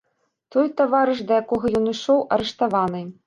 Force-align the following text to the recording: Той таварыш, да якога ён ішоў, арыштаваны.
Той 0.55 0.69
таварыш, 0.81 1.21
да 1.31 1.37
якога 1.43 1.73
ён 1.81 1.85
ішоў, 1.93 2.25
арыштаваны. 2.39 3.03